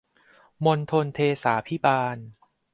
[0.65, 2.17] มณฑลเทศาภิบาล